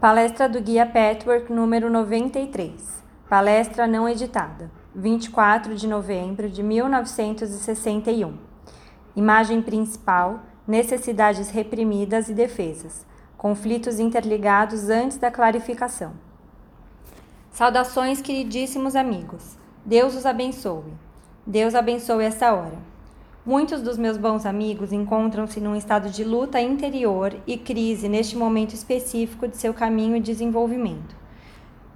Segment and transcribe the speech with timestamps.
[0.00, 3.04] Palestra do Guia Patchwork número 93.
[3.28, 4.70] Palestra não editada.
[4.94, 8.34] 24 de novembro de 1961.
[9.14, 13.04] Imagem principal: necessidades reprimidas e defesas.
[13.36, 16.14] Conflitos interligados antes da clarificação.
[17.50, 19.58] Saudações, queridíssimos amigos.
[19.84, 20.94] Deus os abençoe.
[21.46, 22.89] Deus abençoe essa hora.
[23.44, 28.74] Muitos dos meus bons amigos encontram-se num estado de luta interior e crise neste momento
[28.74, 31.16] específico de seu caminho e desenvolvimento.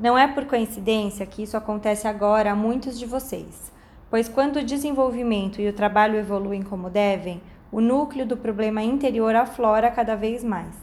[0.01, 3.71] Não é por coincidência que isso acontece agora a muitos de vocês,
[4.09, 9.35] pois quando o desenvolvimento e o trabalho evoluem como devem, o núcleo do problema interior
[9.35, 10.75] aflora cada vez mais.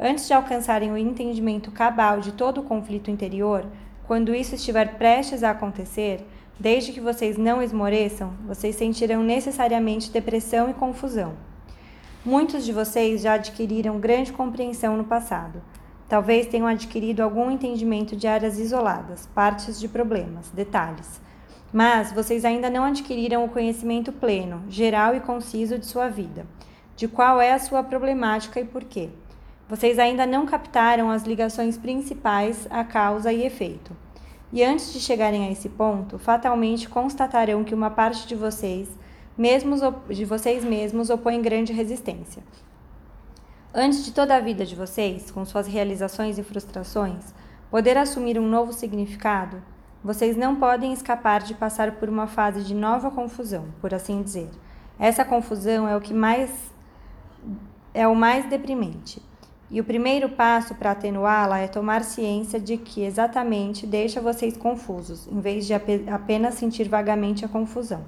[0.00, 3.66] Antes de alcançarem o entendimento cabal de todo o conflito interior,
[4.06, 6.26] quando isso estiver prestes a acontecer,
[6.60, 11.34] Desde que vocês não esmoreçam, vocês sentirão necessariamente depressão e confusão.
[12.24, 15.62] Muitos de vocês já adquiriram grande compreensão no passado.
[16.08, 21.20] Talvez tenham adquirido algum entendimento de áreas isoladas, partes de problemas, detalhes.
[21.72, 26.46] Mas vocês ainda não adquiriram o conhecimento pleno, geral e conciso de sua vida,
[26.94, 29.08] de qual é a sua problemática e por quê.
[29.68, 33.96] Vocês ainda não captaram as ligações principais a causa e efeito.
[34.52, 38.88] E antes de chegarem a esse ponto, fatalmente constatarão que uma parte de vocês,
[39.36, 42.42] mesmos de vocês mesmos, opõe grande resistência.
[43.74, 47.32] Antes de toda a vida de vocês, com suas realizações e frustrações,
[47.70, 49.62] poder assumir um novo significado,
[50.04, 54.50] vocês não podem escapar de passar por uma fase de nova confusão, por assim dizer.
[54.98, 56.50] Essa confusão é o que mais
[57.94, 59.22] é o mais deprimente.
[59.72, 65.26] E o primeiro passo para atenuá-la é tomar ciência de que exatamente deixa vocês confusos,
[65.26, 68.04] em vez de apenas sentir vagamente a confusão.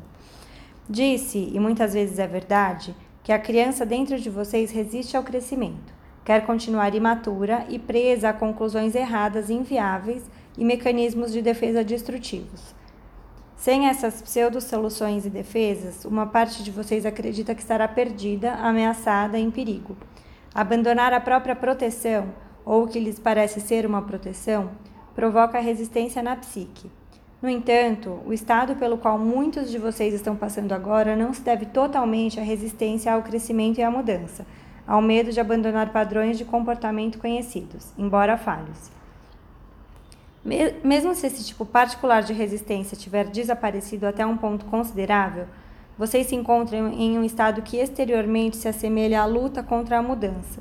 [0.87, 5.95] Disse, e muitas vezes é verdade, que a criança dentro de vocês resiste ao crescimento,
[6.23, 10.23] quer continuar imatura e presa a conclusões erradas inviáveis
[10.59, 12.75] e mecanismos de defesa destrutivos.
[13.57, 19.43] Sem essas pseudo-soluções e defesas, uma parte de vocês acredita que estará perdida, ameaçada e
[19.43, 19.97] em perigo.
[20.55, 22.33] Abandonar a própria proteção,
[22.65, 24.71] ou o que lhes parece ser uma proteção,
[25.15, 26.91] provoca resistência na psique.
[27.43, 31.67] No entanto, o estado pelo qual muitos de vocês estão passando agora não se deve
[31.67, 34.47] totalmente à resistência ao crescimento e à mudança,
[34.87, 38.91] ao medo de abandonar padrões de comportamento conhecidos, embora falhos.
[40.85, 45.47] Mesmo se esse tipo particular de resistência tiver desaparecido até um ponto considerável,
[45.97, 50.61] vocês se encontram em um estado que exteriormente se assemelha à luta contra a mudança.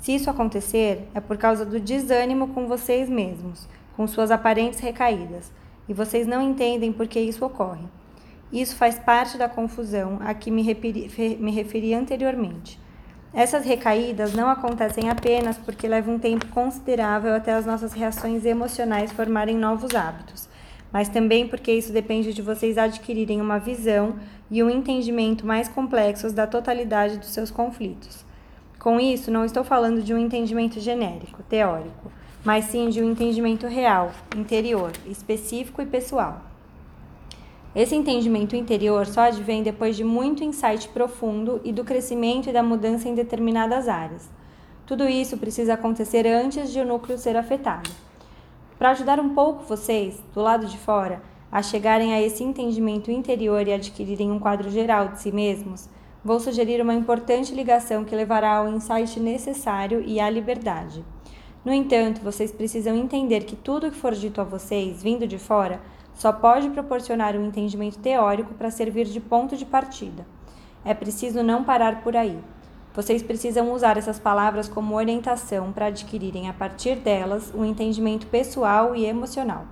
[0.00, 5.52] Se isso acontecer, é por causa do desânimo com vocês mesmos, com suas aparentes recaídas,
[5.88, 7.84] e vocês não entendem por que isso ocorre.
[8.52, 12.80] Isso faz parte da confusão a que me referi, me referi anteriormente.
[13.34, 19.10] Essas recaídas não acontecem apenas porque leva um tempo considerável até as nossas reações emocionais
[19.10, 20.48] formarem novos hábitos,
[20.92, 24.16] mas também porque isso depende de vocês adquirirem uma visão
[24.50, 28.24] e um entendimento mais complexos da totalidade dos seus conflitos.
[28.78, 32.12] Com isso, não estou falando de um entendimento genérico, teórico,
[32.44, 36.42] mas sim de um entendimento real, interior, específico e pessoal.
[37.74, 42.62] Esse entendimento interior só advém depois de muito insight profundo e do crescimento e da
[42.62, 44.28] mudança em determinadas áreas.
[44.84, 47.88] Tudo isso precisa acontecer antes de o núcleo ser afetado.
[48.82, 51.22] Para ajudar um pouco vocês, do lado de fora,
[51.52, 55.88] a chegarem a esse entendimento interior e adquirirem um quadro geral de si mesmos,
[56.24, 61.04] vou sugerir uma importante ligação que levará ao insight necessário e à liberdade.
[61.64, 65.80] No entanto, vocês precisam entender que tudo que for dito a vocês, vindo de fora,
[66.12, 70.26] só pode proporcionar um entendimento teórico para servir de ponto de partida.
[70.84, 72.36] É preciso não parar por aí.
[72.94, 78.94] Vocês precisam usar essas palavras como orientação para adquirirem a partir delas um entendimento pessoal
[78.94, 79.64] e emocional.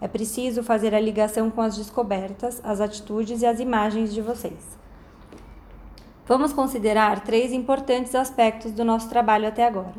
[0.00, 4.78] É preciso fazer a ligação com as descobertas, as atitudes e as imagens de vocês.
[6.24, 9.96] Vamos considerar três importantes aspectos do nosso trabalho até agora.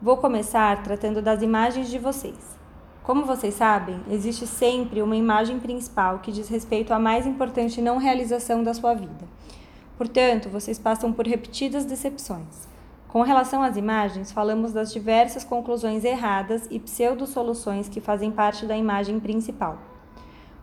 [0.00, 2.56] Vou começar tratando das imagens de vocês.
[3.02, 7.98] Como vocês sabem, existe sempre uma imagem principal que diz respeito à mais importante não
[7.98, 9.26] realização da sua vida.
[9.98, 12.68] Portanto, vocês passam por repetidas decepções.
[13.08, 18.76] Com relação às imagens, falamos das diversas conclusões erradas e pseudo-soluções que fazem parte da
[18.76, 19.76] imagem principal.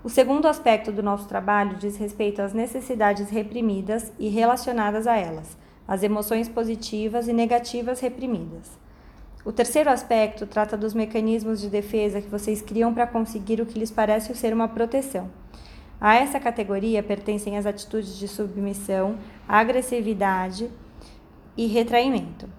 [0.02, 5.58] O segundo aspecto do nosso trabalho diz respeito às necessidades reprimidas e relacionadas a elas,
[5.86, 8.72] as emoções positivas e negativas reprimidas.
[9.44, 13.78] O terceiro aspecto trata dos mecanismos de defesa que vocês criam para conseguir o que
[13.78, 15.30] lhes parece ser uma proteção.
[16.00, 20.70] A essa categoria pertencem as atitudes de submissão, agressividade
[21.56, 22.50] e retraimento.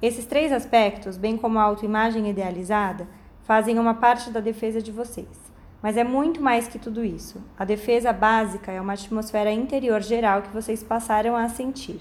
[0.00, 3.06] Esses três aspectos, bem como a autoimagem idealizada,
[3.42, 5.48] fazem uma parte da defesa de vocês.
[5.82, 7.42] Mas é muito mais que tudo isso.
[7.58, 12.00] A defesa básica é uma atmosfera interior geral que vocês passaram a sentir.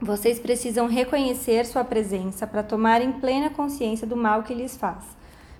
[0.00, 5.04] Vocês precisam reconhecer sua presença para tomarem plena consciência do mal que lhes faz.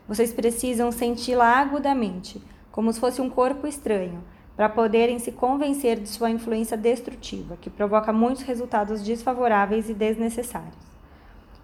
[0.09, 4.23] Vocês precisam senti-la agudamente, como se fosse um corpo estranho,
[4.57, 10.91] para poderem se convencer de sua influência destrutiva, que provoca muitos resultados desfavoráveis e desnecessários.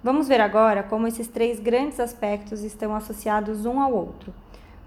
[0.03, 4.33] Vamos ver agora como esses três grandes aspectos estão associados um ao outro.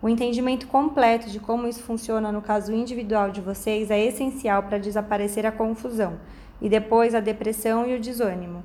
[0.01, 4.77] O entendimento completo de como isso funciona no caso individual de vocês é essencial para
[4.77, 6.17] desaparecer a confusão
[6.61, 8.63] e depois a depressão e o desânimo.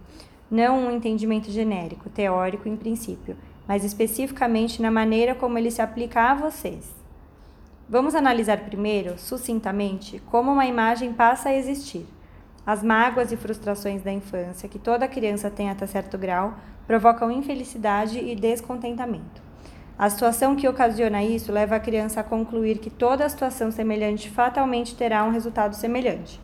[0.50, 3.36] Não um entendimento genérico, teórico em princípio,
[3.66, 7.03] mas especificamente na maneira como ele se aplica a vocês.
[7.86, 12.06] Vamos analisar primeiro, sucintamente, como uma imagem passa a existir.
[12.66, 16.54] As mágoas e frustrações da infância, que toda criança tem até certo grau,
[16.86, 19.42] provocam infelicidade e descontentamento.
[19.98, 24.96] A situação que ocasiona isso leva a criança a concluir que toda situação semelhante fatalmente
[24.96, 26.40] terá um resultado semelhante.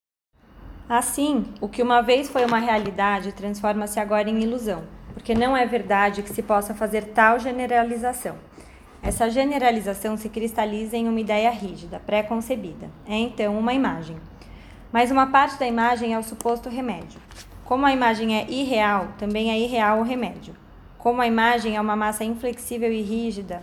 [0.86, 4.84] Assim, o que uma vez foi uma realidade transforma-se agora em ilusão,
[5.14, 8.49] porque não é verdade que se possa fazer tal generalização.
[9.02, 12.90] Essa generalização se cristaliza em uma ideia rígida, pré-concebida.
[13.06, 14.16] É então uma imagem.
[14.92, 17.20] Mas uma parte da imagem é o suposto remédio.
[17.64, 20.54] Como a imagem é irreal, também é irreal o remédio.
[20.98, 23.62] Como a imagem é uma massa inflexível e rígida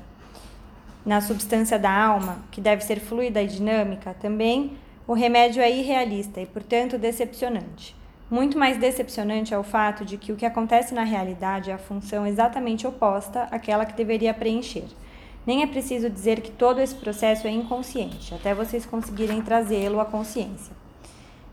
[1.06, 6.42] na substância da alma, que deve ser fluida e dinâmica, também o remédio é irrealista
[6.42, 7.96] e, portanto, decepcionante.
[8.30, 11.78] Muito mais decepcionante é o fato de que o que acontece na realidade é a
[11.78, 14.84] função exatamente oposta àquela que deveria preencher.
[15.48, 20.06] Nem é preciso dizer que todo esse processo é inconsciente, até vocês conseguirem trazê-lo à
[20.06, 20.76] consciência.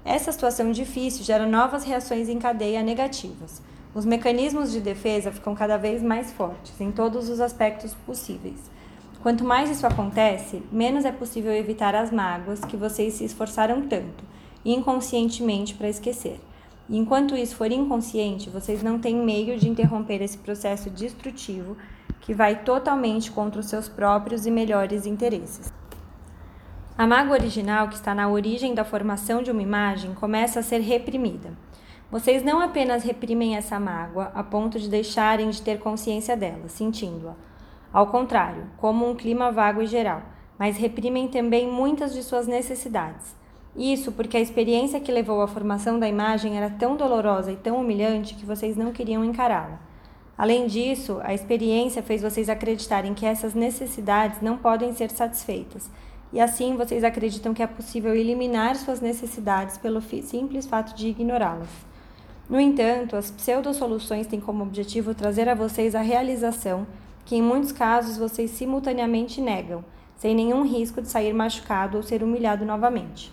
[0.05, 3.63] Essa situação difícil gera novas reações em cadeia negativas.
[3.95, 8.59] Os mecanismos de defesa ficam cada vez mais fortes em todos os aspectos possíveis.
[9.23, 14.25] Quanto mais isso acontece, menos é possível evitar as mágoas que vocês se esforçaram tanto,
[14.65, 16.41] inconscientemente, para esquecer.
[16.89, 21.77] E enquanto isso for inconsciente, vocês não têm meio de interromper esse processo destrutivo
[22.25, 25.71] que vai totalmente contra os seus próprios e melhores interesses.
[26.97, 30.81] A mágoa original, que está na origem da formação de uma imagem, começa a ser
[30.81, 31.53] reprimida.
[32.11, 37.35] Vocês não apenas reprimem essa mágoa a ponto de deixarem de ter consciência dela, sentindo-a.
[37.93, 40.23] Ao contrário, como um clima vago e geral,
[40.59, 43.37] mas reprimem também muitas de suas necessidades.
[43.77, 47.77] Isso porque a experiência que levou à formação da imagem era tão dolorosa e tão
[47.77, 49.79] humilhante que vocês não queriam encará-la.
[50.37, 55.89] Além disso, a experiência fez vocês acreditarem que essas necessidades não podem ser satisfeitas,
[56.33, 61.69] e assim vocês acreditam que é possível eliminar suas necessidades pelo simples fato de ignorá-las.
[62.51, 66.87] No entanto, as pseudo-soluções têm como objetivo trazer a vocês a realização
[67.25, 69.85] que, em muitos casos, vocês simultaneamente negam,
[70.17, 73.33] sem nenhum risco de sair machucado ou ser humilhado novamente.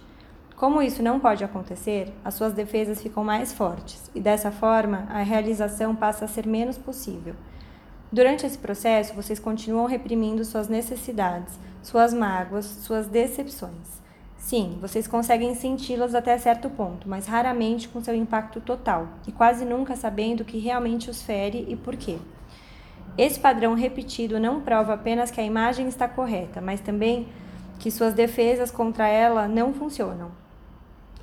[0.61, 5.23] Como isso não pode acontecer, as suas defesas ficam mais fortes e, dessa forma, a
[5.23, 7.33] realização passa a ser menos possível.
[8.11, 14.03] Durante esse processo, vocês continuam reprimindo suas necessidades, suas mágoas, suas decepções.
[14.37, 19.65] Sim, vocês conseguem senti-las até certo ponto, mas raramente com seu impacto total e quase
[19.65, 22.19] nunca sabendo o que realmente os fere e por quê.
[23.17, 27.27] Esse padrão repetido não prova apenas que a imagem está correta, mas também
[27.79, 30.39] que suas defesas contra ela não funcionam.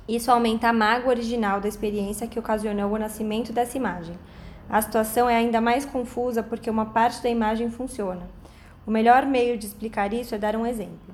[0.09, 4.15] Isso aumenta a mágoa original da experiência que ocasionou o nascimento dessa imagem.
[4.67, 8.27] A situação é ainda mais confusa porque uma parte da imagem funciona.
[8.87, 11.13] O melhor meio de explicar isso é dar um exemplo.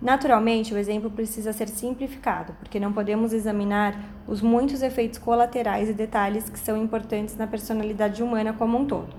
[0.00, 3.94] Naturalmente, o exemplo precisa ser simplificado, porque não podemos examinar
[4.26, 9.14] os muitos efeitos colaterais e detalhes que são importantes na personalidade humana como um todo.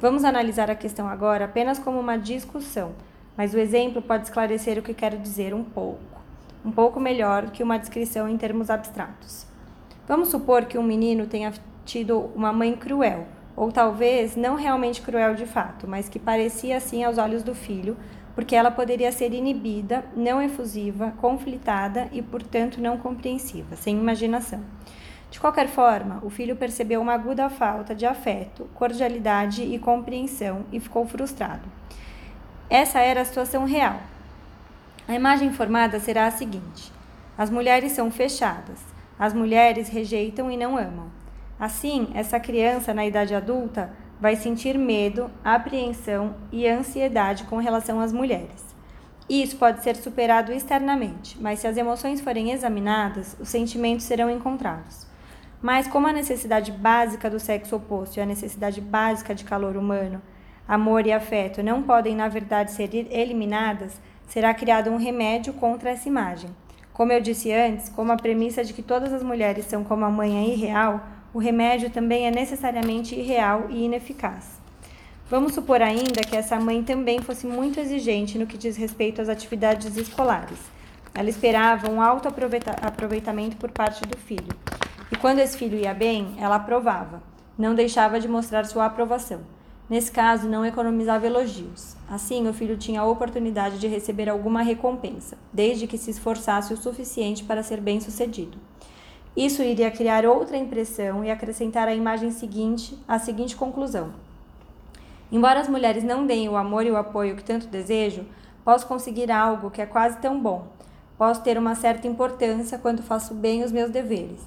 [0.00, 2.92] Vamos analisar a questão agora apenas como uma discussão,
[3.36, 6.16] mas o exemplo pode esclarecer o que quero dizer um pouco,
[6.66, 9.46] um pouco melhor que uma descrição em termos abstratos.
[10.08, 11.52] Vamos supor que um menino tenha
[11.84, 17.04] tido uma mãe cruel, ou talvez não realmente cruel de fato, mas que parecia assim
[17.04, 17.96] aos olhos do filho,
[18.34, 24.60] porque ela poderia ser inibida, não efusiva, conflitada e, portanto, não compreensiva, sem imaginação.
[25.30, 30.80] De qualquer forma, o filho percebeu uma aguda falta de afeto, cordialidade e compreensão e
[30.80, 31.68] ficou frustrado.
[32.68, 34.00] Essa era a situação real.
[35.08, 36.92] A imagem formada será a seguinte:
[37.38, 38.80] as mulheres são fechadas,
[39.18, 41.10] as mulheres rejeitam e não amam.
[41.58, 48.12] Assim, essa criança na idade adulta vai sentir medo, apreensão e ansiedade com relação às
[48.12, 48.64] mulheres.
[49.28, 55.06] Isso pode ser superado externamente, mas se as emoções forem examinadas, os sentimentos serão encontrados.
[55.60, 60.22] Mas como a necessidade básica do sexo oposto e a necessidade básica de calor humano,
[60.68, 66.08] amor e afeto não podem, na verdade, ser eliminadas, será criado um remédio contra essa
[66.08, 66.50] imagem.
[66.92, 70.10] Como eu disse antes, como a premissa de que todas as mulheres são como a
[70.10, 74.58] mãe é irreal, o remédio também é necessariamente irreal e ineficaz.
[75.28, 79.28] Vamos supor ainda que essa mãe também fosse muito exigente no que diz respeito às
[79.28, 80.58] atividades escolares.
[81.12, 84.56] Ela esperava um alto aproveitamento por parte do filho.
[85.10, 87.22] E quando esse filho ia bem, ela aprovava,
[87.58, 89.40] não deixava de mostrar sua aprovação.
[89.88, 91.96] Nesse caso, não economizava elogios.
[92.10, 96.76] Assim, o filho tinha a oportunidade de receber alguma recompensa, desde que se esforçasse o
[96.76, 98.58] suficiente para ser bem-sucedido.
[99.36, 104.12] Isso iria criar outra impressão e acrescentar a imagem seguinte à seguinte conclusão:
[105.30, 108.24] Embora as mulheres não deem o amor e o apoio que tanto desejo,
[108.64, 110.66] posso conseguir algo que é quase tão bom.
[111.18, 114.40] Posso ter uma certa importância quando faço bem os meus deveres.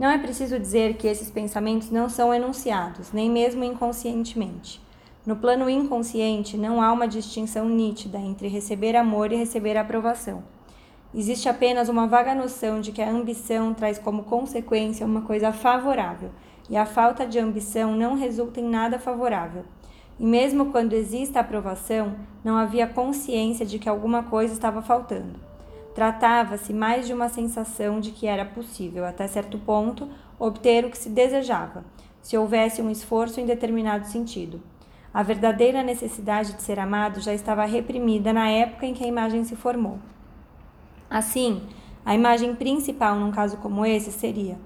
[0.00, 4.80] Não é preciso dizer que esses pensamentos não são enunciados, nem mesmo inconscientemente.
[5.26, 10.42] No plano inconsciente, não há uma distinção nítida entre receber amor e receber aprovação.
[11.14, 16.30] Existe apenas uma vaga noção de que a ambição traz como consequência uma coisa favorável,
[16.70, 19.64] e a falta de ambição não resulta em nada favorável.
[20.18, 25.49] E mesmo quando exista aprovação, não havia consciência de que alguma coisa estava faltando.
[25.94, 30.98] Tratava-se mais de uma sensação de que era possível, até certo ponto, obter o que
[30.98, 31.84] se desejava,
[32.22, 34.62] se houvesse um esforço em determinado sentido.
[35.12, 39.42] A verdadeira necessidade de ser amado já estava reprimida na época em que a imagem
[39.42, 39.98] se formou.
[41.10, 41.62] Assim,
[42.04, 44.56] a imagem principal num caso como esse seria: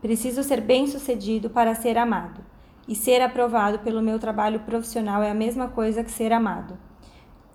[0.00, 2.40] preciso ser bem-sucedido para ser amado,
[2.88, 6.76] e ser aprovado pelo meu trabalho profissional é a mesma coisa que ser amado.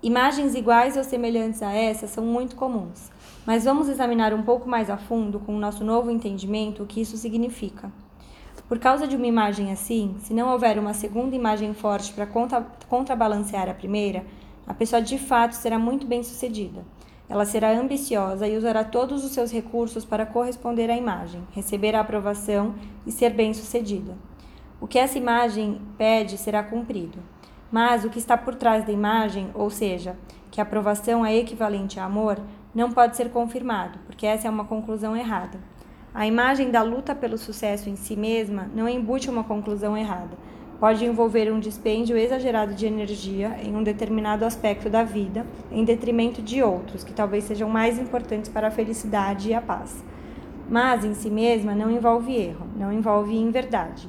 [0.01, 3.11] Imagens iguais ou semelhantes a essa são muito comuns,
[3.47, 6.99] mas vamos examinar um pouco mais a fundo, com o nosso novo entendimento, o que
[6.99, 7.89] isso significa.
[8.67, 12.67] Por causa de uma imagem assim, se não houver uma segunda imagem forte para contra
[12.89, 14.25] contrabalancear a primeira,
[14.67, 16.83] a pessoa de fato será muito bem sucedida.
[17.29, 22.01] Ela será ambiciosa e usará todos os seus recursos para corresponder à imagem, receber a
[22.01, 22.75] aprovação
[23.05, 24.17] e ser bem-sucedida.
[24.81, 27.19] O que essa imagem pede será cumprido.
[27.71, 30.17] Mas o que está por trás da imagem, ou seja,
[30.51, 32.41] que a aprovação é equivalente a amor,
[32.77, 35.57] não pode ser confirmado, porque essa é uma conclusão errada.
[36.13, 40.37] A imagem da luta pelo sucesso em si mesma não embute uma conclusão errada,
[40.79, 46.39] pode envolver um dispêndio exagerado de energia em um determinado aspecto da vida, em detrimento
[46.39, 50.05] de outros, que talvez sejam mais importantes para a felicidade e a paz.
[50.69, 54.07] Mas, em si mesma, não envolve erro, não envolve inverdade.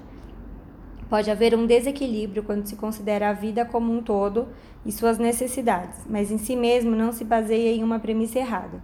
[1.08, 4.48] Pode haver um desequilíbrio quando se considera a vida como um todo
[4.84, 8.82] e suas necessidades, mas em si mesmo não se baseia em uma premissa errada.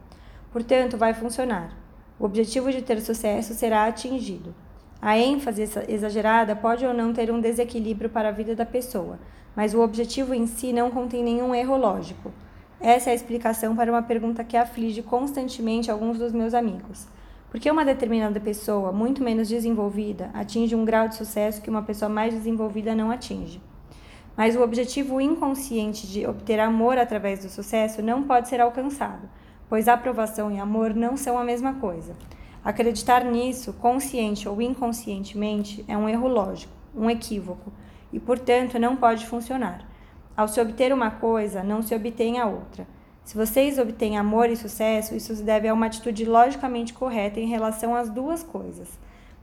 [0.50, 1.76] Portanto, vai funcionar.
[2.18, 4.54] O objetivo de ter sucesso será atingido.
[5.02, 9.18] A ênfase exagerada pode ou não ter um desequilíbrio para a vida da pessoa,
[9.54, 12.32] mas o objetivo em si não contém nenhum erro lógico.
[12.80, 17.06] Essa é a explicação para uma pergunta que aflige constantemente alguns dos meus amigos.
[17.54, 21.84] Por que uma determinada pessoa, muito menos desenvolvida, atinge um grau de sucesso que uma
[21.84, 23.62] pessoa mais desenvolvida não atinge?
[24.36, 29.30] Mas o objetivo inconsciente de obter amor através do sucesso não pode ser alcançado,
[29.68, 32.16] pois aprovação e amor não são a mesma coisa.
[32.64, 37.72] Acreditar nisso, consciente ou inconscientemente, é um erro lógico, um equívoco,
[38.12, 39.88] e portanto não pode funcionar.
[40.36, 42.84] Ao se obter uma coisa, não se obtém a outra.
[43.24, 47.46] Se vocês obtêm amor e sucesso, isso se deve a uma atitude logicamente correta em
[47.46, 48.98] relação às duas coisas.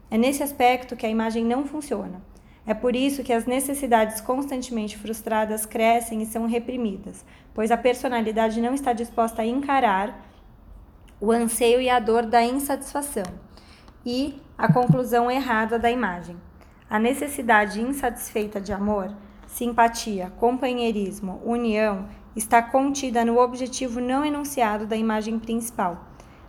[0.08, 2.22] É nesse aspecto que a imagem não funciona.
[2.64, 8.60] É por isso que as necessidades constantemente frustradas crescem e são reprimidas, pois a personalidade
[8.60, 10.28] não está disposta a encarar
[11.20, 13.24] o anseio e a dor da insatisfação
[14.06, 16.36] e a conclusão errada da imagem.
[16.88, 19.12] A necessidade insatisfeita de amor,
[19.46, 26.06] simpatia, companheirismo, união está contida no objetivo não enunciado da imagem principal.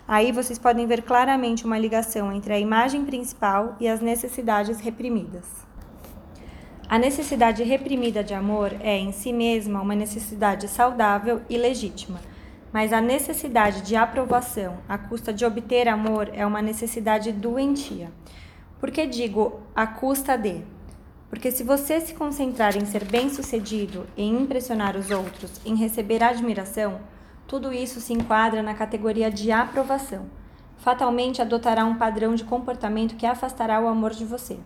[0.07, 5.45] Aí vocês podem ver claramente uma ligação entre a imagem principal e as necessidades reprimidas.
[6.87, 12.19] A necessidade reprimida de amor é, em si mesma, uma necessidade saudável e legítima
[12.73, 18.11] mas a necessidade de aprovação à custa de obter amor é uma necessidade doentia.
[18.79, 20.63] Por que digo à custa de?
[21.33, 26.99] Porque se você se concentrar em ser bem-sucedido, em impressionar os outros, em receber admiração,
[27.47, 30.27] tudo isso se enquadra na categoria de aprovação.
[30.77, 34.59] Fatalmente adotará um padrão de comportamento que afastará o amor de você.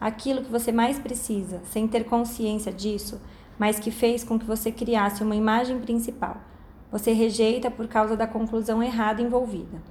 [0.00, 3.20] Aquilo que você mais precisa, sem ter consciência disso,
[3.58, 6.38] mas que fez com que você criasse uma imagem principal,
[6.90, 9.82] você rejeita por causa da conclusão errada envolvida.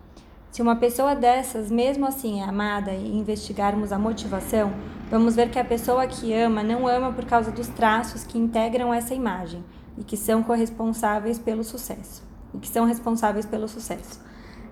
[0.51, 4.73] Se uma pessoa dessas, mesmo assim, é amada e investigarmos a motivação,
[5.09, 8.91] vamos ver que a pessoa que ama não ama por causa dos traços que integram
[8.91, 9.63] essa imagem
[9.95, 12.27] e que são corresponsáveis pelo sucesso.
[12.53, 14.19] E que são responsáveis pelo sucesso.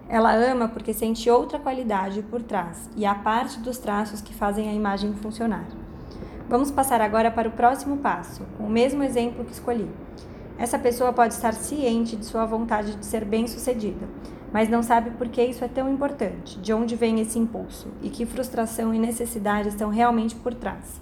[0.09, 4.69] Ela ama porque sente outra qualidade por trás e a parte dos traços que fazem
[4.69, 5.67] a imagem funcionar.
[6.49, 9.87] Vamos passar agora para o próximo passo, com o mesmo exemplo que escolhi.
[10.57, 14.07] Essa pessoa pode estar ciente de sua vontade de ser bem-sucedida,
[14.51, 18.09] mas não sabe por que isso é tão importante, de onde vem esse impulso e
[18.09, 21.01] que frustração e necessidade estão realmente por trás.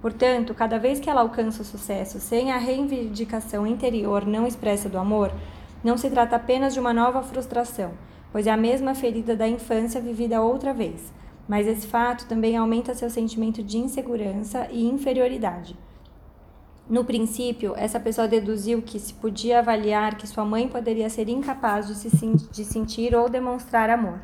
[0.00, 4.98] Portanto, cada vez que ela alcança o sucesso sem a reivindicação interior não expressa do
[4.98, 5.32] amor,
[5.82, 7.92] não se trata apenas de uma nova frustração,
[8.30, 11.12] pois é a mesma ferida da infância vivida outra vez.
[11.48, 15.76] Mas esse fato também aumenta seu sentimento de insegurança e inferioridade.
[16.88, 21.88] No princípio, essa pessoa deduziu que se podia avaliar que sua mãe poderia ser incapaz
[21.88, 24.20] de, se, de sentir ou demonstrar amor.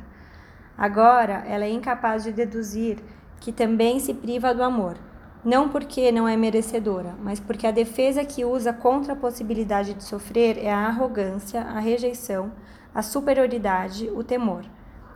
[0.76, 2.99] Agora, ela é incapaz de deduzir
[3.40, 4.99] que também se priva do amor,
[5.43, 10.05] não porque não é merecedora, mas porque a defesa que usa contra a possibilidade de
[10.05, 12.52] sofrer é a arrogância, a rejeição,
[12.95, 14.67] a superioridade, o temor.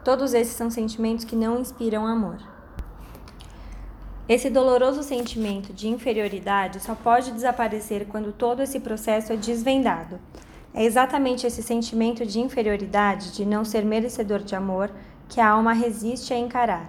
[0.02, 2.53] Todos esses são sentimentos que não inspiram amor.
[4.26, 10.18] Esse doloroso sentimento de inferioridade só pode desaparecer quando todo esse processo é desvendado.
[10.72, 14.90] É exatamente esse sentimento de inferioridade, de não ser merecedor de amor,
[15.28, 16.88] que a alma resiste a encarar.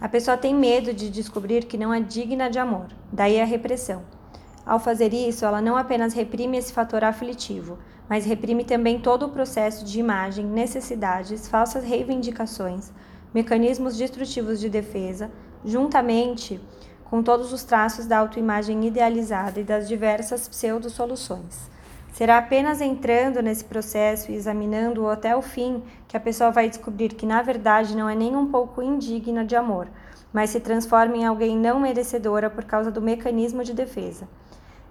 [0.00, 4.02] A pessoa tem medo de descobrir que não é digna de amor, daí a repressão.
[4.64, 9.30] Ao fazer isso, ela não apenas reprime esse fator aflitivo, mas reprime também todo o
[9.30, 12.90] processo de imagem, necessidades, falsas reivindicações,
[13.34, 15.30] mecanismos destrutivos de defesa,
[15.64, 16.60] juntamente
[17.12, 21.70] com todos os traços da autoimagem idealizada e das diversas pseudo-soluções.
[22.12, 27.10] Será apenas entrando nesse processo e examinando-o até o fim que a pessoa vai descobrir
[27.10, 29.88] que, na verdade, não é nem um pouco indigna de amor,
[30.32, 34.26] mas se transforma em alguém não merecedora por causa do mecanismo de defesa.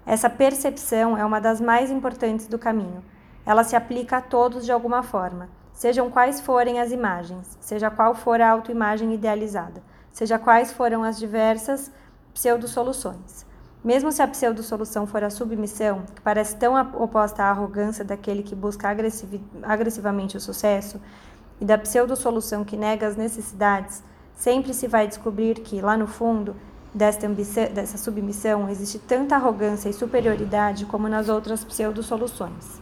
[0.06, 3.02] Essa percepção é uma das mais importantes do caminho.
[3.44, 8.14] Ela se aplica a todos de alguma forma, sejam quais forem as imagens, seja qual
[8.14, 11.90] for a autoimagem idealizada seja quais foram as diversas
[12.34, 13.44] pseudo-soluções.
[13.82, 18.54] Mesmo se a pseudo-solução for a submissão, que parece tão oposta à arrogância daquele que
[18.54, 21.00] busca agressiv agressivamente o sucesso,
[21.60, 24.02] e da pseudo-solução que nega as necessidades,
[24.34, 26.54] sempre se vai descobrir que, lá no fundo,
[26.94, 32.80] desta dessa submissão existe tanta arrogância e superioridade como nas outras pseudo-soluções.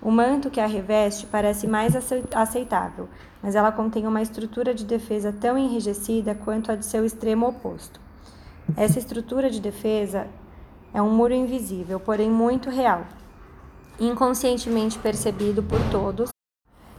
[0.00, 1.94] O manto que a reveste parece mais
[2.34, 3.08] aceitável,
[3.42, 8.00] mas ela contém uma estrutura de defesa tão enrijecida quanto a de seu extremo oposto.
[8.76, 10.28] Essa estrutura de defesa
[10.92, 13.06] é um muro invisível, porém muito real,
[13.98, 16.30] inconscientemente percebido por todos,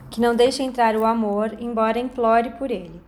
[0.09, 3.01] que não deixa entrar o amor, embora implore por ele.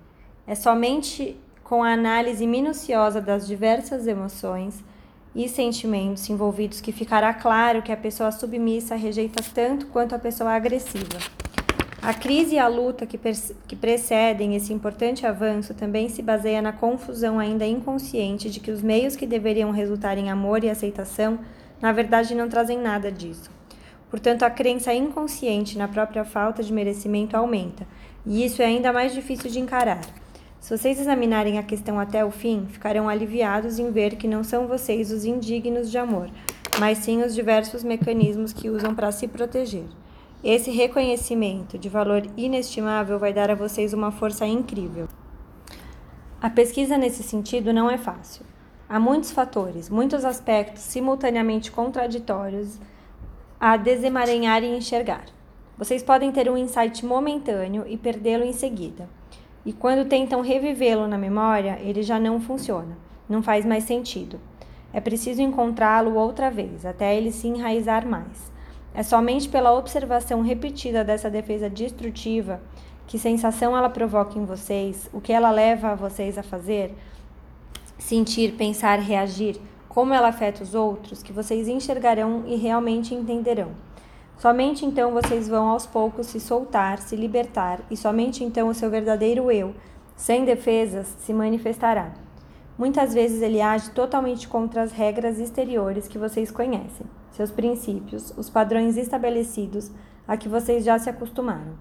[0.48, 4.84] É somente com a análise minuciosa das diversas emoções
[5.36, 10.52] e sentimentos envolvidos que ficará claro que a pessoa submissa rejeita tanto quanto a pessoa
[10.52, 11.18] agressiva.
[12.06, 13.18] A crise e a luta que,
[13.66, 18.82] que precedem esse importante avanço também se baseia na confusão ainda inconsciente de que os
[18.82, 21.40] meios que deveriam resultar em amor e aceitação,
[21.82, 23.50] na verdade, não trazem nada disso.
[24.10, 27.88] Portanto, a crença inconsciente na própria falta de merecimento aumenta,
[28.26, 30.02] e isso é ainda mais difícil de encarar.
[30.60, 34.68] Se vocês examinarem a questão até o fim, ficarão aliviados em ver que não são
[34.68, 36.30] vocês os indignos de amor,
[36.78, 39.86] mas sim os diversos mecanismos que usam para se proteger.
[40.44, 45.08] Esse reconhecimento de valor inestimável vai dar a vocês uma força incrível.
[46.42, 48.46] A pesquisa nesse sentido não é fácil.
[48.90, 52.78] Há muitos fatores, muitos aspectos simultaneamente contraditórios
[53.58, 55.24] a desemaranhar e enxergar.
[55.78, 59.08] Vocês podem ter um insight momentâneo e perdê-lo em seguida.
[59.66, 62.98] E quando tentam revivê-lo na memória, ele já não funciona,
[63.30, 64.42] não faz mais sentido.
[64.92, 68.53] É preciso encontrá-lo outra vez, até ele se enraizar mais.
[68.96, 72.62] É somente pela observação repetida dessa defesa destrutiva
[73.08, 76.96] que sensação ela provoca em vocês, o que ela leva vocês a fazer,
[77.98, 83.72] sentir, pensar, reagir, como ela afeta os outros, que vocês enxergarão e realmente entenderão.
[84.38, 88.92] Somente então vocês vão aos poucos se soltar, se libertar, e somente então o seu
[88.92, 89.74] verdadeiro eu,
[90.16, 92.14] sem defesas, se manifestará.
[92.78, 98.50] Muitas vezes ele age totalmente contra as regras exteriores que vocês conhecem seus princípios, os
[98.50, 99.92] padrões estabelecidos
[100.28, 101.74] a que vocês já se acostumaram.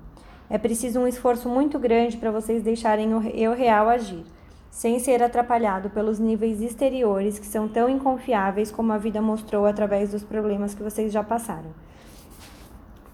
[0.48, 4.24] É preciso um esforço muito grande para vocês deixarem o eu real agir,
[4.70, 10.10] sem ser atrapalhado pelos níveis exteriores que são tão inconfiáveis como a vida mostrou através
[10.10, 11.70] dos problemas que vocês já passaram.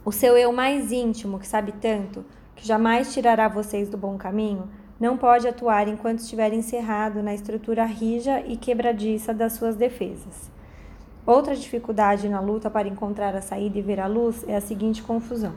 [0.04, 2.24] O seu eu mais íntimo, que sabe tanto,
[2.54, 7.84] que jamais tirará vocês do bom caminho, não pode atuar enquanto estiver encerrado na estrutura
[7.84, 10.57] rija e quebradiça das suas defesas.
[11.28, 15.02] Outra dificuldade na luta para encontrar a saída e ver a luz é a seguinte
[15.02, 15.52] confusão.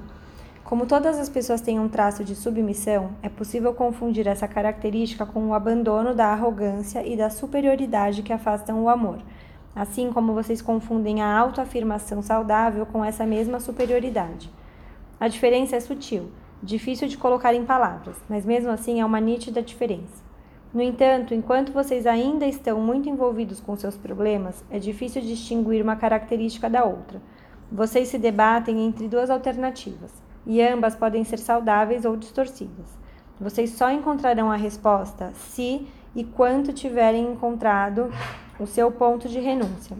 [0.65, 5.47] Como todas as pessoas têm um traço de submissão, é possível confundir essa característica com
[5.47, 9.19] o abandono da arrogância e da superioridade que afastam o amor,
[9.73, 14.51] assim como vocês confundem a autoafirmação saudável com essa mesma superioridade.
[15.17, 16.31] A diferença é sutil,
[16.61, 20.30] difícil de colocar em palavras, mas mesmo assim é uma nítida diferença.
[20.73, 25.97] No entanto, enquanto vocês ainda estão muito envolvidos com seus problemas, é difícil distinguir uma
[25.97, 27.21] característica da outra.
[27.69, 30.11] Vocês se debatem entre duas alternativas
[30.45, 32.97] e ambas podem ser saudáveis ou distorcidas.
[33.39, 38.09] Vocês só encontrarão a resposta se e quando tiverem encontrado
[38.59, 39.97] o seu ponto de renúncia,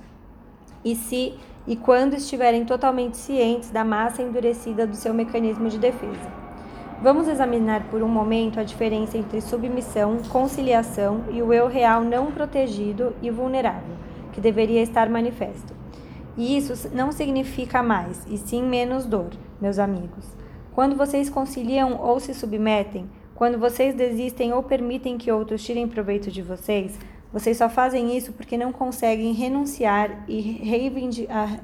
[0.84, 1.34] e se
[1.68, 6.41] e quando estiverem totalmente cientes da massa endurecida do seu mecanismo de defesa.
[7.02, 12.32] Vamos examinar por um momento a diferença entre submissão, conciliação e o eu real não
[12.32, 13.96] protegido e vulnerável,
[14.32, 15.74] que deveria estar manifesto.
[16.38, 20.28] E isso não significa mais, e sim menos dor, meus amigos.
[20.74, 26.30] Quando vocês conciliam ou se submetem, quando vocês desistem ou permitem que outros tirem proveito
[26.30, 27.00] de vocês,
[27.34, 31.64] vocês só fazem isso porque não conseguem renunciar e reivindicar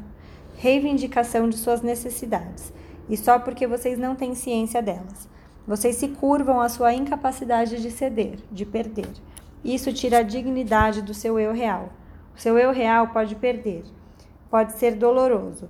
[0.56, 2.74] reivindicação de suas necessidades,
[3.10, 5.30] e só porque vocês não têm ciência delas.
[5.66, 9.10] Vocês se curvam à sua incapacidade de ceder, de perder.
[9.64, 11.90] Isso tira a dignidade do seu eu real.
[12.36, 13.84] O seu eu real pode perder,
[14.50, 15.70] pode ser doloroso,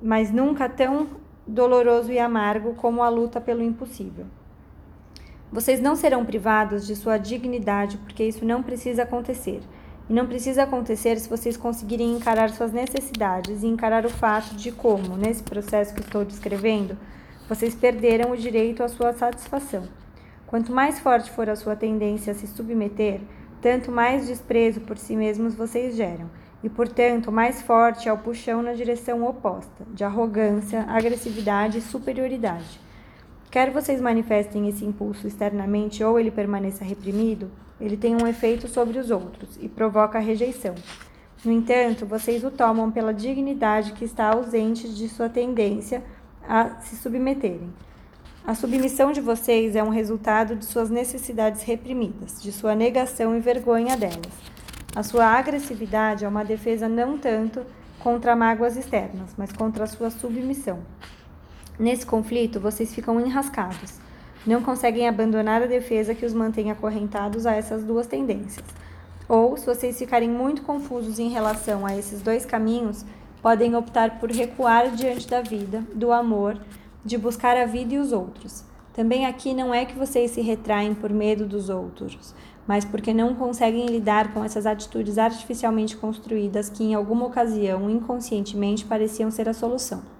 [0.00, 1.08] mas nunca tão
[1.46, 4.26] doloroso e amargo como a luta pelo impossível.
[5.50, 9.60] Vocês não serão privados de sua dignidade porque isso não precisa acontecer.
[10.08, 14.70] E não precisa acontecer se vocês conseguirem encarar suas necessidades e encarar o fato de
[14.70, 16.96] como, nesse processo que estou descrevendo,
[17.48, 19.84] vocês perderam o direito à sua satisfação.
[20.46, 23.20] Quanto mais forte for a sua tendência a se submeter,
[23.62, 26.28] tanto mais desprezo por si mesmos vocês geram
[26.62, 32.83] e, portanto, mais forte é o puxão na direção oposta, de arrogância, agressividade e superioridade.
[33.54, 37.48] Quer vocês manifestem esse impulso externamente ou ele permaneça reprimido,
[37.80, 40.74] ele tem um efeito sobre os outros e provoca rejeição.
[41.44, 46.02] No entanto, vocês o tomam pela dignidade que está ausente de sua tendência
[46.48, 47.72] a se submeterem.
[48.44, 53.40] A submissão de vocês é um resultado de suas necessidades reprimidas, de sua negação e
[53.40, 54.34] vergonha delas.
[54.96, 57.64] A sua agressividade é uma defesa não tanto
[58.00, 60.80] contra mágoas externas, mas contra a sua submissão.
[61.78, 63.98] Nesse conflito, vocês ficam enrascados.
[64.46, 68.64] Não conseguem abandonar a defesa que os mantém acorrentados a essas duas tendências.
[69.28, 73.04] Ou, se vocês ficarem muito confusos em relação a esses dois caminhos,
[73.42, 76.58] podem optar por recuar diante da vida, do amor,
[77.04, 78.64] de buscar a vida e os outros.
[78.92, 82.34] Também aqui não é que vocês se retraem por medo dos outros,
[82.68, 88.84] mas porque não conseguem lidar com essas atitudes artificialmente construídas que, em alguma ocasião, inconscientemente
[88.84, 90.13] pareciam ser a solução.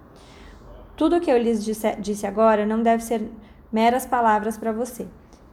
[0.95, 3.29] Tudo o que eu lhes disse, disse agora não deve ser
[3.71, 5.05] meras palavras para você.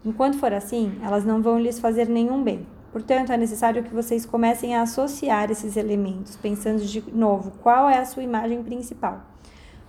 [0.04, 2.66] Enquanto for assim, elas não vão lhes fazer nenhum bem.
[2.92, 7.98] Portanto, é necessário que vocês comecem a associar esses elementos, pensando de novo qual é
[7.98, 9.22] a sua imagem principal.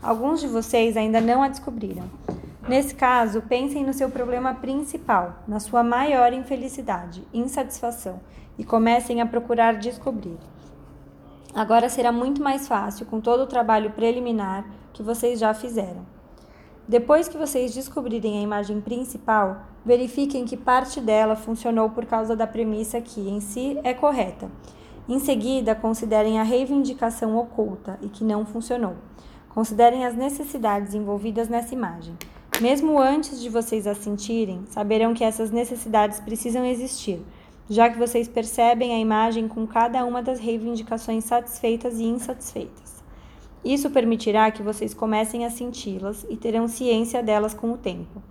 [0.02, 2.10] Alguns de vocês ainda não a descobriram.
[2.68, 8.22] Nesse caso, pensem no seu problema principal, na sua maior infelicidade, insatisfação,
[8.58, 10.38] e comecem a procurar descobrir.
[11.54, 16.06] Agora será muito mais fácil com todo o trabalho preliminar que vocês já fizeram.
[16.88, 22.46] Depois que vocês descobrirem a imagem principal, verifiquem que parte dela funcionou por causa da
[22.46, 24.52] premissa que, em si, é correta.
[25.08, 28.96] Em seguida, considerem a reivindicação oculta e que não funcionou.
[29.50, 32.18] Considerem as necessidades envolvidas nessa imagem.
[32.62, 37.22] Mesmo antes de vocês a sentirem, saberão que essas necessidades precisam existir,
[37.70, 42.83] já que vocês percebem a imagem com cada uma das reivindicações satisfeitas e insatisfeitas.
[43.64, 48.22] Isso permitirá que vocês comecem a senti-las e terão ciência delas com o tempo.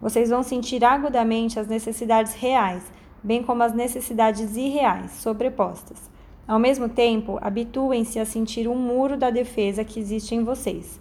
[0.00, 2.82] Vocês vão sentir agudamente as necessidades reais,
[3.22, 6.08] bem como as necessidades irreais, sobrepostas.
[6.46, 10.98] Ao mesmo tempo, habituem-se a sentir um muro da defesa que existe em vocês.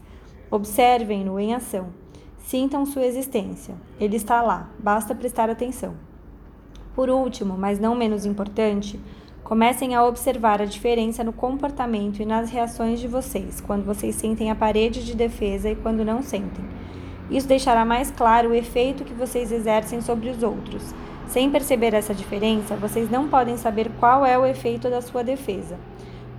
[0.52, 1.88] Observem-no em ação.
[2.40, 3.76] Sintam sua existência.
[4.00, 5.96] Ele está lá, basta prestar atenção.
[6.96, 9.00] Por último, mas não menos importante,
[9.48, 14.52] comecem a observar a diferença no comportamento e nas reações de vocês quando vocês sentem
[14.52, 16.66] a parede de defesa e quando não sentem.
[17.32, 20.94] Isso deixará mais claro o efeito que vocês exercem sobre os outros.
[21.30, 25.80] Sem perceber essa diferença, vocês não podem saber qual é o efeito da sua defesa.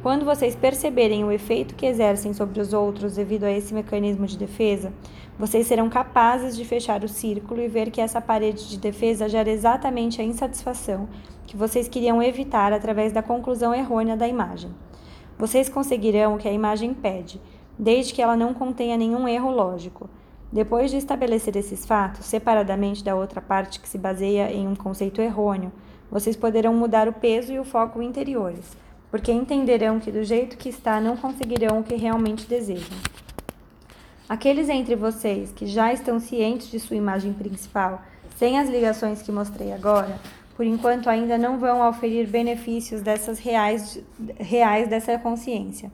[0.02, 4.36] Quando vocês perceberem o efeito que exercem sobre os outros devido a esse mecanismo de
[4.36, 4.92] defesa,
[5.38, 9.48] vocês serão capazes de fechar o círculo e ver que essa parede de defesa gera
[9.48, 11.08] exatamente a insatisfação
[11.48, 14.70] que vocês queriam evitar através da conclusão errônea da imagem.
[15.38, 17.40] Vocês conseguirão o que a imagem pede,
[17.78, 20.11] desde que ela não contenha nenhum erro lógico.
[20.52, 25.22] Depois de estabelecer esses fatos, separadamente da outra parte que se baseia em um conceito
[25.22, 25.72] errôneo,
[26.11, 28.76] vocês poderão mudar o peso e o foco interiores,
[29.11, 32.98] porque entenderão que do jeito que está não conseguirão o que realmente desejam.
[34.28, 38.02] Aqueles entre vocês que já estão cientes de sua imagem principal,
[38.37, 40.20] sem as ligações que mostrei agora,
[40.58, 44.02] por enquanto ainda não vão oferir benefícios dessas reais,
[44.40, 45.88] reais dessa consciência.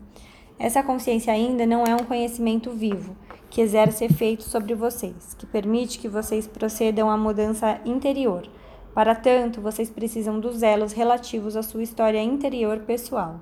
[0.58, 3.14] Essa consciência ainda não é um conhecimento vivo,
[3.50, 8.48] que exerce efeito sobre vocês, que permite que vocês procedam à mudança interior.
[8.94, 13.40] Para tanto, vocês precisam dos elos relativos à sua história interior pessoal.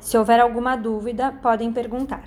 [0.00, 2.24] Se houver alguma dúvida, podem perguntar.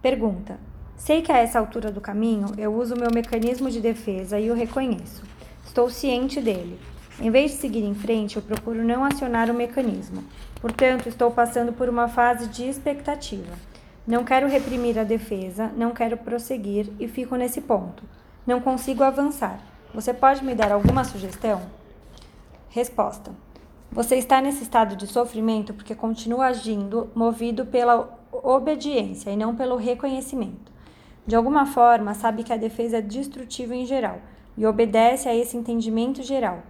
[0.00, 0.60] Pergunta:
[0.96, 4.54] Sei que a essa altura do caminho eu uso meu mecanismo de defesa e o
[4.54, 5.27] reconheço.
[5.68, 6.80] Estou ciente dele.
[7.20, 10.24] Em vez de seguir em frente, eu procuro não acionar o mecanismo.
[10.62, 13.52] Portanto, estou passando por uma fase de expectativa.
[14.06, 18.02] Não quero reprimir a defesa, não quero prosseguir e fico nesse ponto.
[18.46, 19.60] Não consigo avançar.
[19.92, 21.60] Você pode me dar alguma sugestão?
[22.70, 23.30] Resposta:
[23.92, 29.76] Você está nesse estado de sofrimento porque continua agindo movido pela obediência e não pelo
[29.76, 30.72] reconhecimento.
[31.26, 34.18] De alguma forma, sabe que a defesa é destrutiva em geral
[34.58, 36.64] e obedece a esse entendimento geral,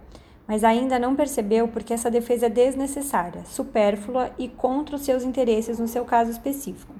[0.47, 5.79] mas ainda não percebeu porque essa defesa é desnecessária, supérflua e contra os seus interesses
[5.79, 6.93] no seu caso específico.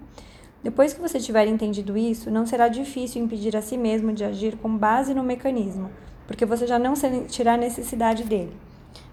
[0.64, 4.58] Depois que você tiver entendido isso, não será difícil impedir a si mesmo de agir
[4.58, 5.92] com base no mecanismo,
[6.28, 8.52] porque você já não sentirá necessidade dele.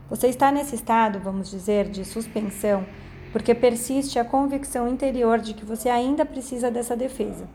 [0.08, 2.84] Você está nesse estado, vamos dizer, de suspensão,
[3.32, 7.46] porque persiste a convicção interior de que você ainda precisa dessa defesa.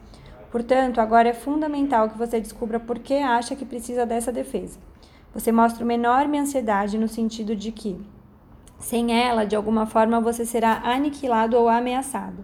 [0.52, 4.78] Portanto, agora é fundamental que você descubra por que acha que precisa dessa defesa.
[5.34, 7.98] Você mostra uma enorme ansiedade no sentido de que,
[8.78, 12.44] sem ela, de alguma forma você será aniquilado ou ameaçado.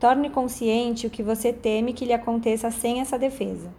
[0.00, 3.72] Torne consciente o que você teme que lhe aconteça sem essa defesa.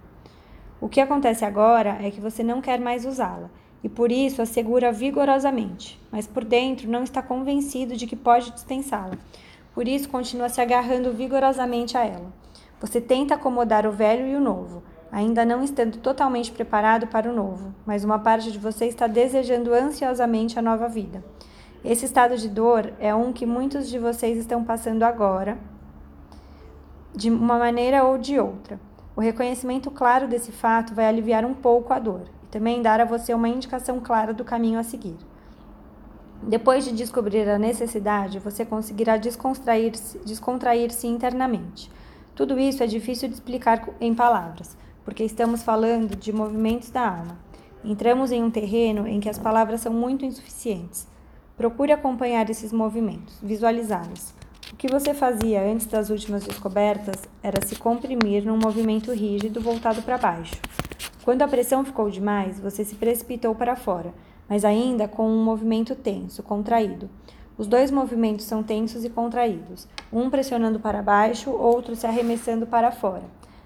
[0.80, 3.50] O que acontece agora é que você não quer mais usá-la
[3.84, 8.52] e por isso a segura vigorosamente, mas por dentro não está convencido de que pode
[8.52, 9.18] dispensá-la.
[9.74, 12.47] Por isso continua se agarrando vigorosamente a ela.
[12.80, 17.34] Você tenta acomodar o velho e o novo, ainda não estando totalmente preparado para o
[17.34, 21.24] novo, mas uma parte de você está desejando ansiosamente a nova vida.
[21.84, 25.58] Esse estado de dor é um que muitos de vocês estão passando agora
[27.16, 28.80] de uma maneira ou de outra.
[29.16, 33.06] O reconhecimento claro desse fato vai aliviar um pouco a dor e também dar a
[33.06, 35.18] você uma indicação clara do caminho a seguir.
[36.44, 41.90] Depois de descobrir a necessidade, você conseguirá descontrair-se descontrair internamente.
[42.38, 47.40] Tudo isso é difícil de explicar em palavras, porque estamos falando de movimentos da alma.
[47.84, 51.08] Entramos em um terreno em que as palavras são muito insuficientes.
[51.58, 54.36] Procure acompanhar esses movimentos, visualizá-los.
[54.72, 60.04] O que você fazia antes das últimas descobertas era se comprimir num movimento rígido voltado
[60.04, 60.62] para baixo.
[61.24, 64.14] Quando a pressão ficou demais, você se precipitou para fora,
[64.48, 67.10] mas ainda com um movimento tenso, contraído.
[67.58, 72.92] Os dois movimentos são tensos e contraídos, um pressionando para baixo, outro se arremessando para
[72.92, 73.24] fora.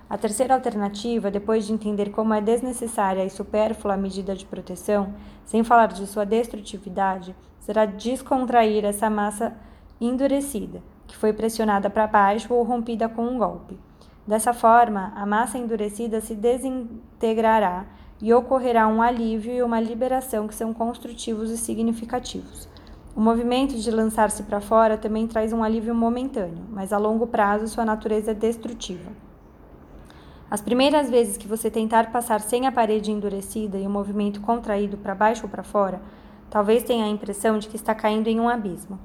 [0.09, 5.13] A terceira alternativa, depois de entender como é desnecessária e supérflua a medida de proteção,
[5.43, 9.53] sem falar de sua destrutividade, será descontrair essa massa
[9.99, 13.77] endurecida, que foi pressionada para baixo ou rompida com um golpe.
[14.25, 17.85] Dessa forma, a massa endurecida se desintegrará
[18.21, 22.70] e ocorrerá um alívio e uma liberação que são construtivos e significativos.
[23.15, 27.67] O movimento de lançar-se para fora também traz um alívio momentâneo, mas a longo prazo
[27.67, 29.11] sua natureza é destrutiva.
[30.49, 34.97] As primeiras vezes que você tentar passar sem a parede endurecida e o movimento contraído
[34.97, 36.01] para baixo ou para fora,
[36.49, 38.99] talvez tenha a impressão de que está caindo em um abismo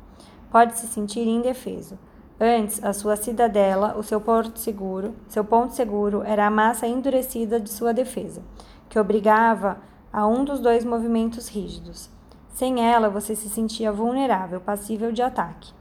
[0.51, 1.99] pode se sentir indefeso.
[2.41, 7.61] Antes, a sua cidadela, o seu porto seguro, seu ponto seguro era a massa endurecida
[7.61, 8.43] de sua defesa,
[8.89, 9.79] que obrigava
[10.11, 12.11] a um dos dois movimentos rígidos.
[12.57, 15.73] Sem ela, você se sentia vulnerável, passível de ataque.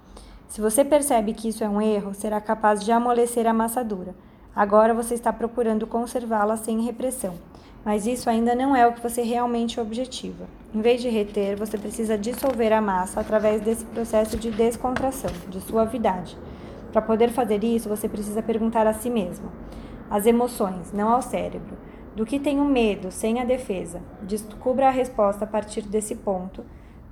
[0.48, 4.14] Se você percebe que isso é um erro, será capaz de amolecer a massa dura.
[4.56, 7.34] Agora você está procurando conservá-la sem repressão
[7.86, 10.48] mas isso ainda não é o que você realmente objetiva.
[10.74, 15.62] Em vez de reter, você precisa dissolver a massa através desse processo de descontração, de
[15.62, 16.36] suavidade.
[16.92, 19.52] Para poder fazer isso, você precisa perguntar a si mesmo,
[20.10, 21.78] as emoções, não ao cérebro,
[22.15, 24.01] do que tenho medo sem a defesa.
[24.21, 26.63] Descubra a resposta a partir desse ponto,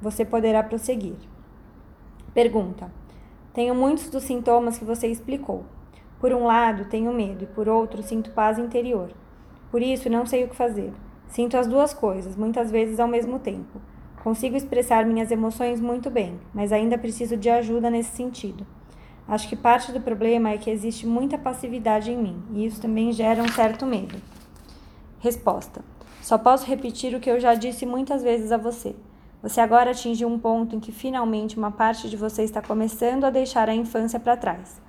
[0.02, 1.18] você poderá prosseguir.
[2.34, 2.90] Pergunta:
[3.54, 5.66] Tenho muitos dos sintomas que você explicou.
[6.20, 9.12] Por um lado, tenho medo e por outro, sinto paz interior.
[9.70, 10.94] Por isso, não sei o que fazer.
[11.28, 13.82] Sinto as duas coisas, muitas vezes ao mesmo tempo.
[14.24, 18.66] Consigo expressar minhas emoções muito bem, mas ainda preciso de ajuda nesse sentido.
[19.28, 23.12] Acho que parte do problema é que existe muita passividade em mim, e isso também
[23.12, 24.16] gera um certo medo.
[25.24, 25.80] Resposta:
[26.22, 28.94] Só posso repetir o que eu já disse muitas vezes a você.
[29.42, 33.30] Você agora atingiu um ponto em que finalmente uma parte de você está começando a
[33.30, 34.82] deixar a infância para trás.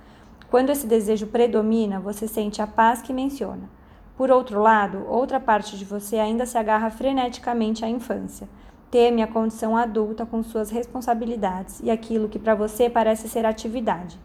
[0.51, 3.69] Quando esse desejo predomina, você sente a paz que menciona.
[4.17, 8.49] Por outro lado, outra parte de você ainda se agarra freneticamente à infância.
[8.91, 14.19] Teme a condição adulta com suas responsabilidades e aquilo que para você parece ser atividade.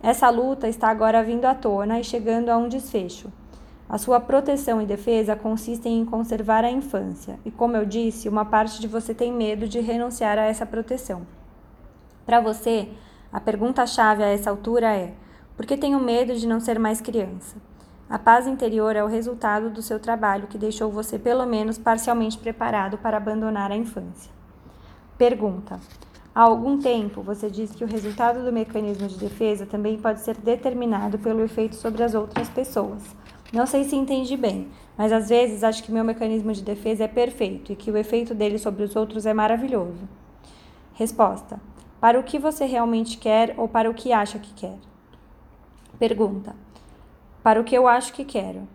[0.00, 3.32] Essa luta está agora vindo à tona e chegando a um desfecho.
[3.90, 8.44] A sua proteção e defesa consistem em conservar a infância, e como eu disse, uma
[8.44, 11.26] parte de você tem medo de renunciar a essa proteção.
[12.24, 12.88] Para você,
[13.32, 15.12] a pergunta-chave a essa altura é:
[15.56, 17.56] por que tenho medo de não ser mais criança?
[18.08, 22.38] A paz interior é o resultado do seu trabalho que deixou você pelo menos parcialmente
[22.38, 24.30] preparado para abandonar a infância.
[25.18, 25.80] Pergunta:
[26.32, 30.36] Há algum tempo você diz que o resultado do mecanismo de defesa também pode ser
[30.36, 33.02] determinado pelo efeito sobre as outras pessoas.
[33.52, 37.08] Não sei se entendi bem, mas às vezes acho que meu mecanismo de defesa é
[37.08, 40.08] perfeito e que o efeito dele sobre os outros é maravilhoso.
[40.94, 41.60] Resposta:
[42.00, 44.76] Para o que você realmente quer ou para o que acha que quer?
[45.98, 46.54] Pergunta:
[47.42, 48.68] para o que eu acho que quero.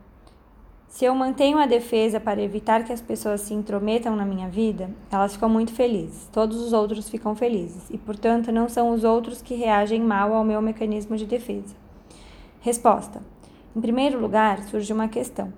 [0.90, 4.90] Se eu mantenho a defesa para evitar que as pessoas se intrometam na minha vida,
[5.12, 9.42] elas ficam muito felizes, todos os outros ficam felizes, e portanto não são os outros
[9.42, 11.76] que reagem mal ao meu mecanismo de defesa.
[12.62, 13.22] Resposta:
[13.76, 15.52] Em primeiro lugar, surge uma questão.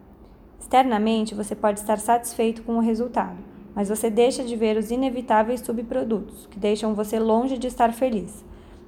[0.59, 3.37] Externamente, você pode estar satisfeito com o resultado,
[3.75, 8.43] mas você deixa de ver os inevitáveis subprodutos, que deixam você longe de estar feliz.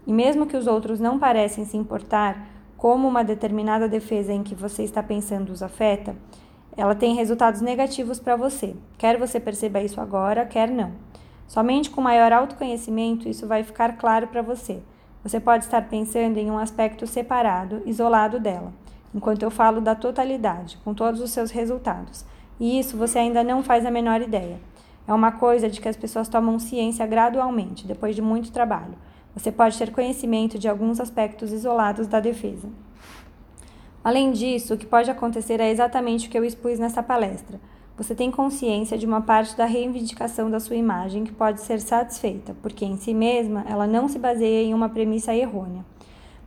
[0.08, 4.56] E mesmo que os outros não parecem se importar, como uma determinada defesa em que
[4.56, 6.16] você está pensando os afeta,
[6.76, 8.76] ela tem resultados negativos para você.
[8.98, 10.92] Quer você perceba isso agora, quer não.
[11.46, 14.80] Somente com maior autoconhecimento isso vai ficar claro para você.
[15.24, 18.74] Você pode estar pensando em um aspecto separado, isolado dela,
[19.14, 22.26] enquanto eu falo da totalidade, com todos os seus resultados.
[22.60, 24.60] E isso você ainda não faz a menor ideia.
[25.08, 28.96] É uma coisa de que as pessoas tomam ciência gradualmente, depois de muito trabalho.
[29.36, 32.68] Você pode ter conhecimento de alguns aspectos isolados da defesa.
[34.04, 37.60] Além disso, o que pode acontecer é exatamente o que eu expus nessa palestra.
[37.98, 42.56] Você tem consciência de uma parte da reivindicação da sua imagem que pode ser satisfeita,
[42.62, 45.84] porque em si mesma ela não se baseia em uma premissa errônea.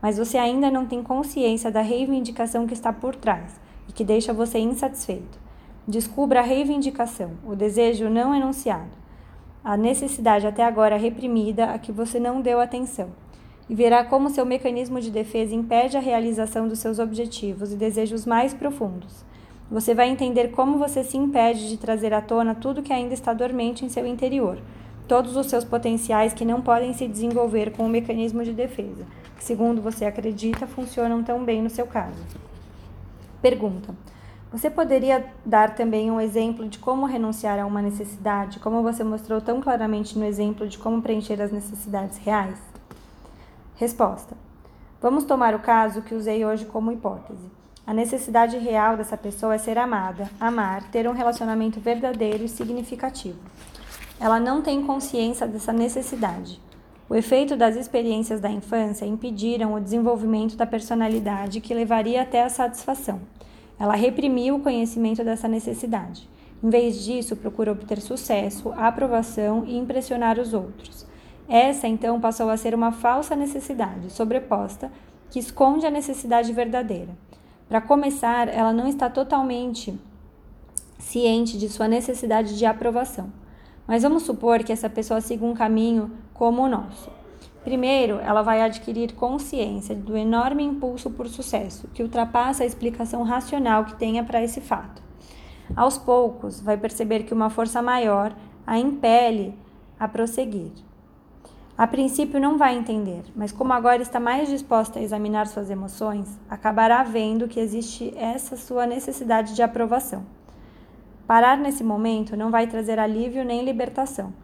[0.02, 4.32] Mas você ainda não tem consciência da reivindicação que está por trás e que deixa
[4.34, 5.40] você insatisfeito.
[5.88, 9.02] Descubra a reivindicação, o desejo não enunciado
[9.64, 13.10] a necessidade até agora reprimida a que você não deu atenção,
[13.68, 18.26] e verá como seu mecanismo de defesa impede a realização dos seus objetivos e desejos
[18.26, 19.24] mais profundos.
[19.70, 23.32] Você vai entender como você se impede de trazer à tona tudo que ainda está
[23.32, 24.58] dormente em seu interior,
[25.06, 29.06] todos os seus potenciais que não podem se desenvolver com o mecanismo de defesa,
[29.42, 32.24] que, segundo você acredita, funcionam tão bem no seu caso.
[33.42, 33.92] Pergunta:
[34.52, 39.40] você poderia dar também um exemplo de como renunciar a uma necessidade, como você mostrou
[39.40, 42.56] tão claramente no exemplo de como preencher as necessidades reais?
[43.74, 44.36] Resposta:
[45.00, 47.50] Vamos tomar o caso que usei hoje como hipótese.
[47.84, 53.40] A necessidade real dessa pessoa é ser amada, amar, ter um relacionamento verdadeiro e significativo.
[54.20, 56.60] Ela não tem consciência dessa necessidade.
[57.12, 62.48] O efeito das experiências da infância impediram o desenvolvimento da personalidade que levaria até a
[62.48, 63.20] satisfação.
[63.78, 66.26] Ela reprimiu o conhecimento dessa necessidade.
[66.64, 71.06] Em vez disso, procura obter sucesso, aprovação e impressionar os outros.
[71.46, 74.90] Essa, então, passou a ser uma falsa necessidade, sobreposta,
[75.30, 77.10] que esconde a necessidade verdadeira.
[77.68, 80.00] Para começar, ela não está totalmente
[80.98, 83.30] ciente de sua necessidade de aprovação.
[83.86, 87.10] Mas vamos supor que essa pessoa siga um caminho como o nosso.
[87.64, 93.84] Primeiro, ela vai adquirir consciência do enorme impulso por sucesso, que ultrapassa a explicação racional
[93.84, 95.02] que tenha para esse fato.
[95.76, 98.34] Aos poucos, vai perceber que uma força maior
[98.66, 99.54] a impele
[99.98, 100.72] a prosseguir.
[101.78, 106.38] A princípio não vai entender, mas como agora está mais disposta a examinar suas emoções,
[106.50, 110.24] acabará vendo que existe essa sua necessidade de aprovação.
[111.26, 114.34] Parar nesse momento não vai trazer alívio nem libertação.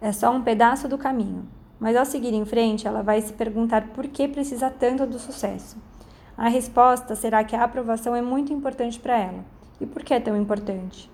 [0.00, 1.46] É só um pedaço do caminho.
[1.78, 5.76] Mas ao seguir em frente, ela vai se perguntar por que precisa tanto do sucesso.
[6.36, 9.44] A resposta será que a aprovação é muito importante para ela.
[9.80, 11.10] E por que é tão importante?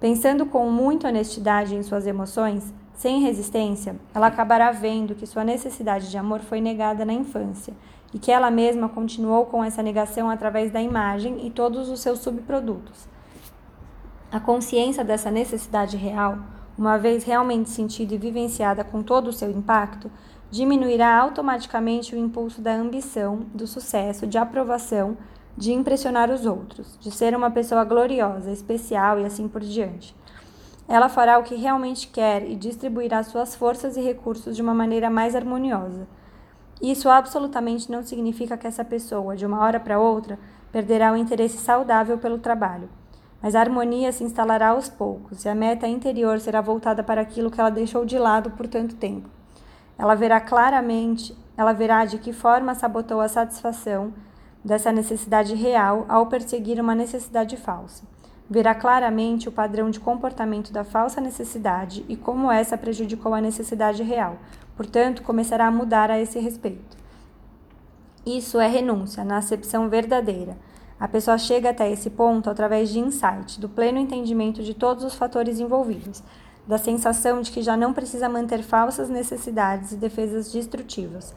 [0.00, 6.10] Pensando com muita honestidade em suas emoções, Sem resistência, ela acabará vendo que sua necessidade
[6.10, 7.72] de amor foi negada na infância
[8.12, 12.18] e que ela mesma continuou com essa negação através da imagem e todos os seus
[12.18, 13.06] subprodutos.
[14.32, 16.38] A consciência dessa necessidade real,
[16.78, 20.08] uma vez realmente sentida e vivenciada com todo o seu impacto,
[20.48, 25.16] diminuirá automaticamente o impulso da ambição, do sucesso, de aprovação,
[25.56, 30.14] de impressionar os outros, de ser uma pessoa gloriosa, especial e assim por diante.
[30.86, 35.10] Ela fará o que realmente quer e distribuirá suas forças e recursos de uma maneira
[35.10, 36.06] mais harmoniosa.
[36.80, 40.38] Isso absolutamente não significa que essa pessoa, de uma hora para outra,
[40.70, 42.88] perderá o interesse saudável pelo trabalho.
[43.40, 47.50] Mas a harmonia se instalará aos poucos e a meta interior será voltada para aquilo
[47.50, 49.28] que ela deixou de lado por tanto tempo.
[49.96, 54.12] Ela verá claramente, ela verá de que forma sabotou a satisfação
[54.64, 58.04] dessa necessidade real ao perseguir uma necessidade falsa
[58.48, 64.02] verá claramente o padrão de comportamento da falsa necessidade e como essa prejudicou a necessidade
[64.02, 64.38] real.
[64.76, 66.96] Portanto, começará a mudar a esse respeito.
[68.24, 70.56] Isso é renúncia, na acepção verdadeira.
[71.00, 75.14] A pessoa chega até esse ponto através de insight, do pleno entendimento de todos os
[75.14, 76.22] fatores envolvidos,
[76.66, 81.34] da sensação de que já não precisa manter falsas necessidades e defesas destrutivas.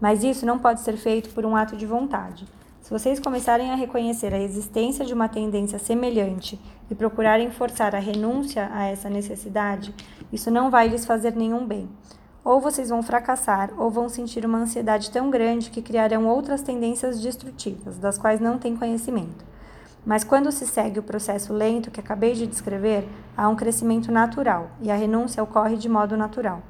[0.00, 2.46] Mas isso não pode ser feito por um ato de vontade.
[2.80, 6.58] Se vocês começarem a reconhecer a existência de uma tendência semelhante
[6.90, 9.94] e procurarem forçar a renúncia a essa necessidade,
[10.32, 11.88] isso não vai lhes fazer nenhum bem.
[12.44, 17.20] Ou vocês vão fracassar, ou vão sentir uma ansiedade tão grande que criarão outras tendências
[17.20, 19.44] destrutivas, das quais não têm conhecimento.
[20.04, 24.70] Mas quando se segue o processo lento que acabei de descrever, há um crescimento natural
[24.80, 26.62] e a renúncia ocorre de modo natural.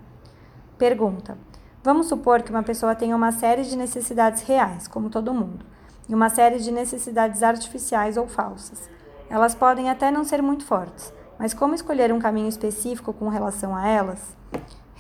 [0.77, 1.39] Pergunta:
[1.83, 5.73] Vamos supor que uma pessoa tenha uma série de necessidades reais, como todo mundo
[6.09, 8.89] e uma série de necessidades artificiais ou falsas.
[9.31, 13.75] Elas podem até não ser muito fortes, mas como escolher um caminho específico com relação
[13.75, 14.37] a elas?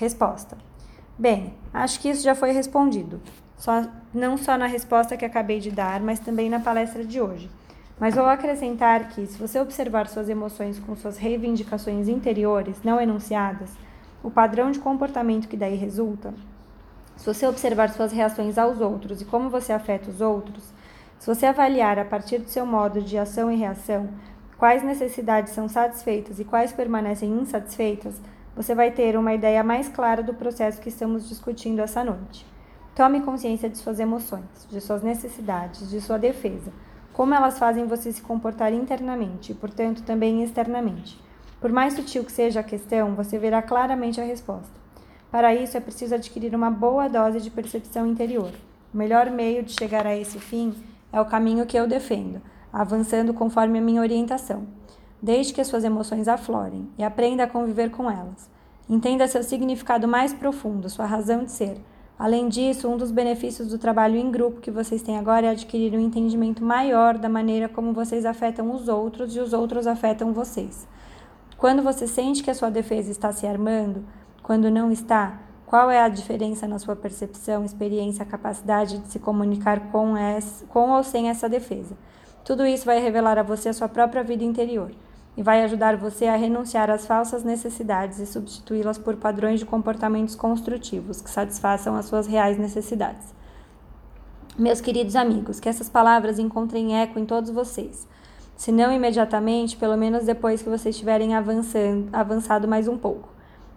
[0.02, 0.58] Resposta:
[1.16, 3.20] Bem, acho que isso já foi respondido,
[3.56, 7.48] só, não só na resposta que acabei de dar, mas também na palestra de hoje.
[8.00, 13.70] Mas vou acrescentar que, se você observar suas emoções com suas reivindicações interiores não enunciadas,
[14.24, 16.34] o padrão de comportamento que daí resulta,
[17.16, 20.64] se você observar suas reações aos outros e como você afeta os outros,
[21.16, 24.08] se você avaliar a partir do seu modo de ação e reação
[24.58, 28.20] quais necessidades são satisfeitas e quais permanecem insatisfeitas,
[28.54, 32.46] você vai ter uma ideia mais clara do processo que estamos discutindo essa noite.
[32.94, 36.70] Tome consciência de suas emoções, de suas necessidades, de sua defesa,
[37.12, 41.18] como elas fazem você se comportar internamente e, portanto, também externamente.
[41.60, 44.82] Por mais sutil que seja a questão, você verá claramente a resposta.
[45.30, 48.50] Para isso, é preciso adquirir uma boa dose de percepção interior.
[48.92, 50.74] O melhor meio de chegar a esse fim
[51.10, 54.66] é o caminho que eu defendo, avançando conforme a minha orientação.
[55.22, 58.50] Desde que as suas emoções aflorem e aprenda a conviver com elas.
[58.90, 61.80] Entenda seu significado mais profundo, sua razão de ser.
[62.18, 65.96] Além disso, um dos benefícios do trabalho em grupo que vocês têm agora é adquirir
[65.96, 70.88] um entendimento maior da maneira como vocês afetam os outros e os outros afetam vocês.
[71.56, 74.04] Quando você sente que a sua defesa está se armando,
[74.42, 79.92] quando não está, qual é a diferença na sua percepção, experiência, capacidade de se comunicar
[79.92, 81.96] com, essa, com ou sem essa defesa?
[82.44, 84.90] Tudo isso vai revelar a você a sua própria vida interior
[85.36, 90.34] e vai ajudar você a renunciar às falsas necessidades e substituí-las por padrões de comportamentos
[90.34, 93.34] construtivos que satisfaçam as suas reais necessidades.
[94.58, 98.06] Meus queridos amigos, que essas palavras encontrem eco em todos vocês.
[98.54, 103.30] Se não imediatamente, pelo menos depois que vocês estiverem avançando, avançado mais um pouco.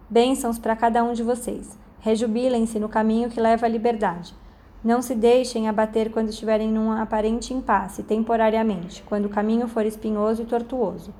[0.10, 1.78] Bênçãos para cada um de vocês.
[2.02, 4.36] Rejubilem-se no caminho que leva à liberdade.
[4.84, 10.44] Não se deixem abater quando estiverem num aparente impasse, temporariamente, quando o caminho for espinhoso
[10.44, 11.12] e tortuoso.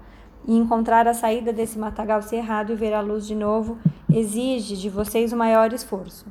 [0.48, 3.78] E encontrar a saída desse matagal cerrado e ver a luz de novo
[4.10, 6.26] exige de vocês o maior esforço.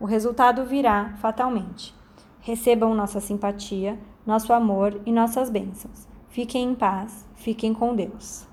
[0.00, 1.94] O resultado virá fatalmente.
[2.40, 6.08] Recebam nossa simpatia, nosso amor e nossas bênçãos.
[6.28, 8.51] Fiquem em paz, fiquem com Deus.